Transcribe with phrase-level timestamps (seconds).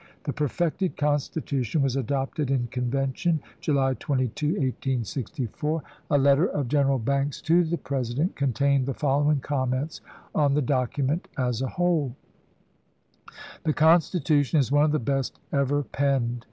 [0.23, 5.83] The perfected constitution was adopted in Convention July 22, 1864.
[6.09, 10.01] A letter of General Banks to the President contained the following comments
[10.33, 12.15] on the document as a whole:"
[13.63, 14.57] The constitution...
[14.59, 16.39] is one of the best ever penned.